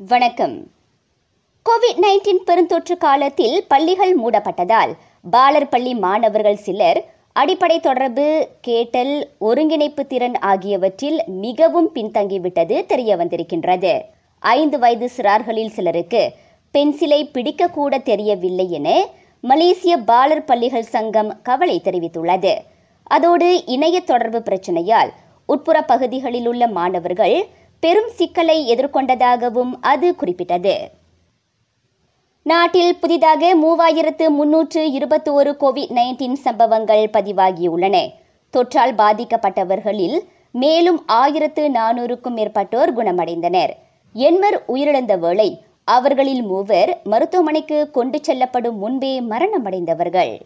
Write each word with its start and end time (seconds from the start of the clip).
வணக்கம். 0.00 0.70
Covid 1.66 1.98
nineteen 1.98 2.42
பெருந்தொற்று 2.46 2.96
காலத்தில் 2.98 3.64
பள்ளிகள் 3.68 4.20
மூடப்பட்டதால் 4.20 4.92
பாலர் 5.30 5.68
பள்ளி 5.68 5.94
மாணவர்கள் 5.94 6.56
சிலர் 6.56 7.04
அடிப்படை 7.32 7.80
தொடர்பு 7.80 8.48
கேட்டல் 8.60 9.28
ஒருங்கிணைப்பு 9.38 10.06
திறன் 10.06 10.38
ஆகியவற்றில் 10.38 11.22
மிகவும் 11.26 11.90
பின்தங்கிவிட்டது 11.94 12.86
தெரிய 12.86 13.16
வந்திருக்கின்றது 13.16 14.00
ஐந்து 14.38 14.78
வயது 14.78 15.10
சிறார்களில் 15.16 15.70
சிலருக்கு 15.70 16.32
பென்சிலை 16.74 17.20
பிடிக்கக்கூட 17.34 18.02
தெரியவில்லை 18.02 18.70
என 18.70 19.06
மலேசிய 19.40 19.96
பாலர் 19.96 20.44
பள்ளிகள் 20.44 20.82
சங்கம் 20.82 21.42
கவலை 21.42 21.80
தெரிவித்துள்ளது. 21.84 22.54
அதோடு 23.02 23.66
இணைய 23.66 24.00
தொடர்பு 24.00 24.38
பிரச்சனையால் 24.38 25.12
உட்புற 25.46 25.82
பகுதிகளில் 25.82 26.46
உள்ள 26.46 26.66
மாணவர்கள் 26.66 27.48
பெரும் 27.80 28.08
சிக்கலை 28.08 28.74
எதிர்கொண்டதாகவும் 28.74 29.72
அது 29.80 30.14
குறிப்பிட்டது. 30.14 30.90
நாட்டில் 32.42 32.96
புதிதாக 32.96 33.56
மூவாயிரத்து 33.56 34.28
முன்னூற்று 34.28 34.90
இருபத்தி 34.90 35.30
ஒரு 35.30 35.56
கோவிட் 35.60 35.92
நைன்டீன் 35.92 36.32
சம்பவங்கள் 36.32 37.10
பதிவாகியுள்ளன. 37.12 38.12
தொற்றால் 38.52 38.94
பாதிக்கப்பட்டவர்களில் 38.94 40.18
மேலும் 40.52 41.02
ஆயிரத்து 41.06 41.68
நானூறுக்கும் 41.68 42.36
மேற்பட்டோர் 42.36 42.94
குணமடைந்தனர். 42.96 43.72
எண்மர் 44.14 44.58
உயிரிழந்த 44.68 45.18
வேளை 45.18 45.64
அவர்களில் 45.84 46.42
மூவர் 46.42 47.00
மருத்துவமனைக்கு 47.04 47.90
கொண்டு 47.90 48.18
செல்லப்படும் 48.22 48.78
முன்பே 48.78 49.20
மரணமடைந்தவர்கள். 49.20 50.38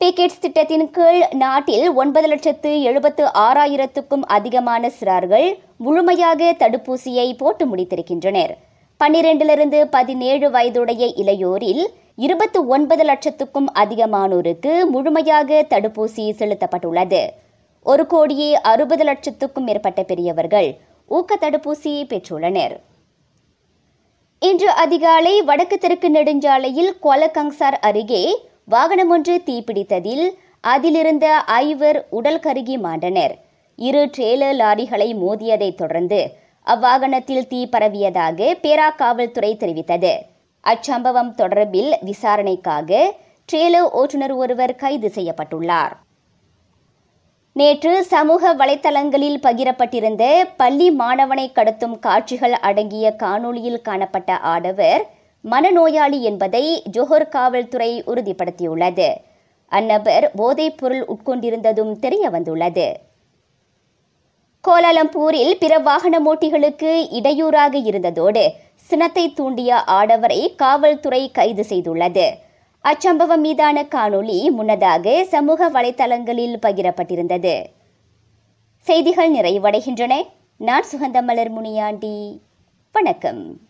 பிகெட்ஸ் 0.00 0.40
திட்டத்தின் 0.40 0.90
கீழ் 0.90 1.22
நாட்டில் 1.34 1.92
ஒன்பது 2.00 2.26
லட்சத்து 2.26 2.70
எழுபத்து 2.82 3.24
ஆறாயிரத்துக்கும் 3.34 4.24
அதிகமான 4.36 4.90
சிறார்கள் 4.98 5.46
முழுமையாக 5.76 6.50
தடுப்பூசியை 6.58 7.36
போட்டு 7.36 7.64
முடித்திருக்கின்றனர். 7.66 8.52
பன்னிரண்டிலிருந்து 9.00 9.78
பதினேழு 9.84 10.50
வயதுடைய 10.50 11.06
இளையோரில் 11.22 11.82
இருபத்து 12.14 12.60
ஒன்பது 12.66 13.04
லட்சத்துக்கும் 13.04 13.68
அதிகமானோருக்கு 13.74 14.72
முழுமையாக 14.86 15.66
தடுப்பூசி 15.70 16.26
செலுத்தப்பட்டுள்ளது. 16.40 17.22
ஒரு 17.82 18.06
கோடியே 18.06 18.50
அறுபது 18.72 19.04
லட்சத்துக்கும் 19.04 19.66
மேற்பட்ட 19.68 20.02
பெரியவர்கள் 20.02 20.68
ஊக்க 21.06 21.38
தடுப்பூசி 21.40 21.94
பெற்றுள்ளனர். 22.12 22.76
இன்று 24.42 24.70
அதிகாலை 24.84 25.42
வடக்கு 25.42 25.78
தெற்கு 25.78 26.10
நெடுஞ்சாலையில் 26.10 26.92
கொலகங்சார் 27.02 27.78
அருகே 27.80 28.24
வாகனம் 28.68 29.10
ஒன்று 29.10 29.42
தீப்பிடித்ததில் 29.46 30.24
அதிலிருந்த 30.60 31.26
ஐவர் 31.56 31.98
உடல் 32.10 32.38
கருகி 32.38 32.76
மாண்டனர். 32.76 33.34
இரு 33.78 34.00
ட்ரெய்லர் 34.16 34.56
லாரிகளை 34.62 35.06
மோதியதைத் 35.20 35.74
தொடர்ந்து 35.74 36.18
அவ்வாகனத்தில் 36.66 37.46
தீ 37.46 37.68
பரவியதாக 37.72 38.48
பேரா 38.62 38.88
காவல்துறை 38.94 39.56
தெரிவித்தது. 39.60 40.12
அச்சம்பவம் 40.64 41.30
தொடர்பில் 41.34 41.92
விசாரணைக்காக 42.00 42.90
ட்ரெய்லர் 43.48 43.88
ஓட்டுநர் 43.92 44.34
ஒருவர் 44.34 44.74
கைது 44.74 45.10
செய்யப்பட்டுள்ளார். 45.14 45.94
நேற்று 47.52 47.92
சமூக 48.04 48.54
வலைத்தளங்களில் 48.54 49.38
பகிரப்பட்டிருந்த 49.42 50.24
பள்ளி 50.56 50.88
மாணவனை 50.90 51.46
கடத்தும் 51.52 51.98
காட்சிகள் 51.98 52.56
அடங்கிய 52.68 53.14
காணொளியில் 53.22 53.80
காணப்பட்ட 53.80 54.32
ஆடவர் 54.54 55.04
மனநோயாளி 55.50 56.20
என்பதை 56.20 56.82
ஜோஹர் 56.92 57.28
காவல்துறை 57.28 58.02
உறுதிப்படுத்தியுள்ளது. 58.06 59.14
அந்நபர் 59.70 60.28
போதைப் 60.36 60.78
பொருள் 60.78 61.06
உட்கொண்டிருந்ததும் 61.06 61.98
தெரிய 61.98 62.30
வந்துள்ளது 62.30 62.98
கோலாலம்பூரில் 64.68 65.50
பிற 65.50 65.78
வாகனமோட்டிகளுக்கு 65.78 67.06
இடையூறாக 67.10 67.78
இருந்ததோடு 67.78 68.48
சினத்தை 68.74 69.32
தூண்டிய 69.32 69.82
ஆடவரை 69.86 70.54
காவல்துறை 70.54 71.30
கைது 71.30 71.66
செய்துள்ளது. 71.68 72.30
அச்சம்பவம் 72.84 73.36
மீதான 73.36 73.82
காணொளி 73.82 74.50
முன்னதாக 74.50 75.24
சமூக 75.24 75.70
வலைதளங்களில் 75.70 76.56
பகிரப்பட்டிருந்தது. 76.62 77.64
செய்திகள் 78.78 79.32
நிறைவடைகின்றன. 79.32 80.22
நான் 80.56 80.84
சுகந்தமலர் 80.92 81.48
முனியாண்டி. 81.48 82.40
வணக்கம். 82.92 83.60